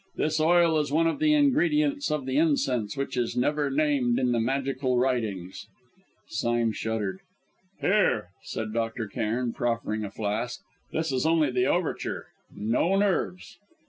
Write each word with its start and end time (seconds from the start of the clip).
This 0.15 0.39
oil 0.39 0.79
is 0.79 0.91
one 0.91 1.05
of 1.05 1.19
the 1.19 1.35
ingredients 1.35 2.09
of 2.09 2.25
the 2.25 2.35
incense 2.39 2.97
which 2.97 3.15
is 3.15 3.37
never 3.37 3.69
named 3.69 4.17
in 4.17 4.31
the 4.31 4.39
magical 4.39 4.97
writings." 4.97 5.67
Sime 6.27 6.71
shuddered. 6.71 7.19
"Here!" 7.81 8.29
said 8.41 8.73
Dr. 8.73 9.07
Cairn, 9.07 9.53
proffering 9.53 10.03
a 10.03 10.09
flask. 10.09 10.59
"This 10.91 11.11
is 11.11 11.27
only 11.27 11.51
the 11.51 11.67
overture! 11.67 12.29
No 12.51 12.95
nerves." 12.95 13.59